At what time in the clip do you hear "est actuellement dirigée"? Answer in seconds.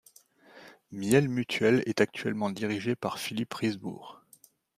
1.85-2.95